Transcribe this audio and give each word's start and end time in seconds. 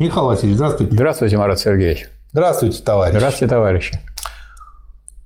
Михаил 0.00 0.28
Васильевич, 0.28 0.56
здравствуйте. 0.56 0.94
Здравствуйте, 0.94 1.36
Марат 1.36 1.60
Сергеевич. 1.60 2.08
Здравствуйте, 2.32 2.82
товарищ. 2.82 3.16
Здравствуйте, 3.18 3.54
товарищи. 3.54 4.00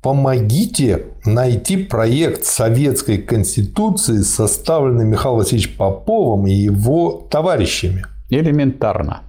Помогите 0.03 1.05
найти 1.25 1.77
проект 1.77 2.45
Советской 2.45 3.19
Конституции, 3.19 4.19
составленный 4.23 5.05
Михаилом 5.05 5.39
Васильевичем 5.39 5.77
Поповым 5.77 6.49
и 6.49 6.53
его 6.53 7.25
товарищами. 7.31 8.05
Элементарно. 8.31 9.21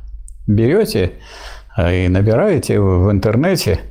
Берете 0.47 1.11
э, 1.77 2.05
и 2.05 2.07
набираете 2.07 2.79
в 2.79 3.11
интернете 3.11 3.81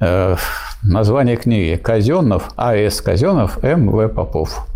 э, 0.00 0.36
название 0.82 1.36
книги 1.36 1.76
Казенов, 1.76 2.48
А.С. 2.56 3.02
Казенов, 3.02 3.62
М.В. 3.62 4.08
Попов. 4.08 4.66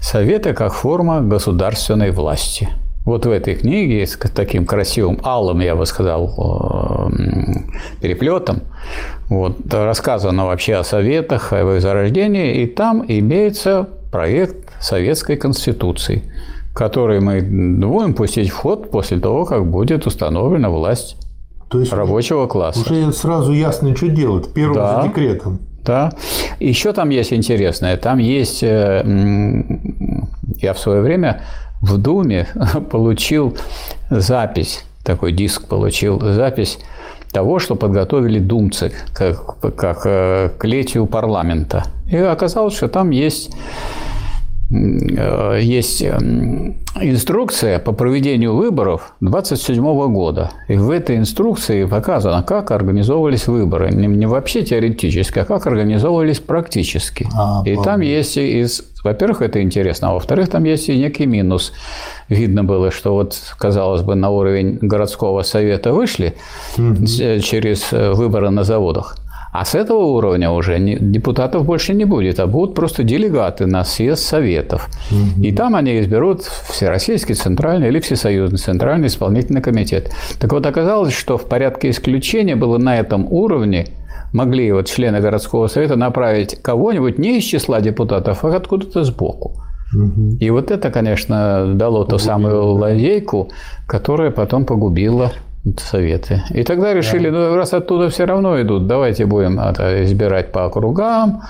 Советы 0.00 0.52
как 0.52 0.74
форма 0.74 1.20
государственной 1.20 2.10
власти. 2.10 2.70
Вот 3.04 3.26
в 3.26 3.30
этой 3.30 3.56
книге 3.56 4.06
с 4.06 4.16
таким 4.16 4.64
красивым 4.64 5.18
алым, 5.24 5.60
я 5.60 5.74
бы 5.74 5.86
сказал, 5.86 7.10
э, 7.10 7.12
переплетом, 8.00 8.60
вот, 9.28 9.56
рассказано 9.72 10.46
вообще 10.46 10.76
о 10.76 10.84
советах, 10.84 11.52
о 11.52 11.58
его 11.58 11.80
зарождении, 11.80 12.62
и 12.62 12.66
там 12.66 13.04
имеется 13.06 13.88
проект 14.12 14.56
Советской 14.80 15.36
Конституции, 15.36 16.22
который 16.74 17.20
мы 17.20 17.40
будем 17.40 18.14
пустить 18.14 18.50
в 18.50 18.56
ход 18.56 18.90
после 18.90 19.18
того, 19.18 19.46
как 19.46 19.66
будет 19.68 20.06
установлена 20.06 20.70
власть 20.70 21.16
То 21.70 21.80
есть 21.80 21.92
рабочего 21.92 22.46
класса. 22.46 22.80
Уже 22.80 23.12
сразу 23.12 23.52
ясно, 23.52 23.96
что 23.96 24.08
делать. 24.08 24.52
Первым 24.54 24.76
да. 24.76 25.02
декретом. 25.08 25.58
Да. 25.84 26.12
Еще 26.60 26.92
там 26.92 27.10
есть 27.10 27.32
интересное. 27.32 27.96
Там 27.96 28.18
есть, 28.18 28.62
э, 28.62 29.02
я 30.58 30.74
в 30.74 30.78
свое 30.78 31.00
время 31.00 31.42
в 31.82 31.98
Думе 31.98 32.48
получил 32.90 33.56
запись, 34.08 34.84
такой 35.04 35.32
диск 35.32 35.66
получил, 35.66 36.18
запись 36.20 36.78
того, 37.32 37.58
что 37.58 37.74
подготовили 37.74 38.38
думцы 38.38 38.92
как, 39.12 39.58
как 39.76 40.02
э, 40.04 40.50
к 40.56 40.64
летию 40.64 41.06
парламента. 41.06 41.84
И 42.10 42.16
оказалось, 42.16 42.74
что 42.74 42.88
там 42.88 43.10
есть 43.10 43.54
есть 44.72 46.00
эм, 46.02 46.76
инструкция 47.00 47.78
по 47.78 47.92
проведению 47.92 48.54
выборов 48.54 49.12
27 49.20 49.82
года. 50.12 50.50
И 50.68 50.76
в 50.76 50.90
этой 50.90 51.18
инструкции 51.18 51.84
показано, 51.84 52.42
как 52.42 52.70
организовывались 52.70 53.46
выборы. 53.46 53.90
Не 53.90 54.26
вообще 54.26 54.62
теоретически, 54.62 55.40
а 55.40 55.44
как 55.44 55.66
организовывались 55.66 56.40
практически. 56.40 57.28
А, 57.34 57.62
и 57.66 57.76
там 57.76 58.00
есть 58.00 58.38
из... 58.38 58.82
Во-первых, 59.04 59.42
это 59.42 59.60
интересно, 59.60 60.10
а 60.10 60.12
во-вторых, 60.14 60.48
там 60.48 60.64
есть 60.64 60.88
и 60.88 60.96
некий 60.96 61.26
минус. 61.26 61.72
Видно 62.28 62.64
было, 62.64 62.90
что 62.90 63.14
вот, 63.14 63.36
казалось 63.58 64.02
бы, 64.02 64.14
на 64.14 64.30
уровень 64.30 64.78
городского 64.80 65.42
совета 65.42 65.92
вышли 65.92 66.34
угу. 66.78 67.04
через 67.06 67.92
э, 67.92 68.12
выборы 68.12 68.50
на 68.50 68.64
заводах. 68.64 69.16
А 69.52 69.66
с 69.66 69.74
этого 69.74 69.98
уровня 69.98 70.50
уже 70.50 70.78
депутатов 70.78 71.66
больше 71.66 71.92
не 71.92 72.06
будет, 72.06 72.40
а 72.40 72.46
будут 72.46 72.74
просто 72.74 73.02
делегаты 73.02 73.66
на 73.66 73.84
съезд 73.84 74.24
советов. 74.24 74.88
Угу. 75.10 75.42
И 75.42 75.52
там 75.52 75.76
они 75.76 76.00
изберут 76.00 76.42
Всероссийский 76.70 77.34
центральный 77.34 77.88
или 77.88 78.00
Всесоюзный 78.00 78.58
центральный 78.58 79.08
исполнительный 79.08 79.60
комитет. 79.60 80.10
Так 80.40 80.52
вот, 80.52 80.64
оказалось, 80.64 81.12
что 81.12 81.36
в 81.36 81.44
порядке 81.44 81.90
исключения 81.90 82.56
было 82.56 82.78
на 82.78 82.98
этом 82.98 83.30
уровне 83.30 83.88
могли 84.32 84.72
вот 84.72 84.88
члены 84.88 85.20
городского 85.20 85.66
совета 85.66 85.96
направить 85.96 86.56
кого-нибудь 86.62 87.18
не 87.18 87.36
из 87.36 87.44
числа 87.44 87.82
депутатов, 87.82 88.46
а 88.46 88.56
откуда-то 88.56 89.04
сбоку. 89.04 89.62
И 90.40 90.48
вот 90.48 90.70
это, 90.70 90.90
конечно, 90.90 91.74
дало 91.74 92.04
ту 92.04 92.16
самую 92.16 92.72
лазейку, 92.72 93.50
которая 93.86 94.30
потом 94.30 94.64
погубила 94.64 95.32
советы. 95.78 96.42
И 96.50 96.62
тогда 96.64 96.92
решили, 96.92 97.30
ну 97.30 97.54
раз 97.56 97.72
оттуда 97.72 98.08
все 98.08 98.24
равно 98.24 98.60
идут, 98.60 98.86
давайте 98.86 99.26
будем 99.26 99.60
это, 99.60 100.04
избирать 100.04 100.52
по 100.52 100.64
округам. 100.64 101.42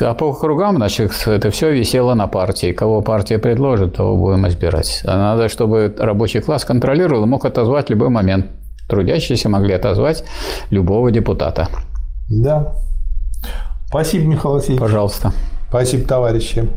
А 0.00 0.14
по 0.14 0.30
округам, 0.30 0.76
значит, 0.76 1.12
это 1.26 1.50
все 1.50 1.70
висело 1.70 2.14
на 2.14 2.26
партии. 2.26 2.72
Кого 2.72 3.00
партия 3.00 3.38
предложит, 3.38 3.96
того 3.96 4.16
будем 4.16 4.46
избирать. 4.48 5.02
А 5.06 5.16
надо, 5.16 5.48
чтобы 5.48 5.94
рабочий 5.98 6.40
класс 6.40 6.64
контролировал 6.64 7.24
и 7.24 7.26
мог 7.26 7.44
отозвать 7.44 7.88
любой 7.88 8.10
момент. 8.10 8.46
Трудящиеся 8.88 9.48
могли 9.48 9.74
отозвать 9.74 10.24
любого 10.70 11.10
депутата. 11.10 11.68
Да. 12.28 12.74
Спасибо, 13.86 14.26
Михаил 14.26 14.54
Васильевич. 14.54 14.80
Пожалуйста. 14.80 15.32
Спасибо, 15.68 16.06
товарищи. 16.06 16.68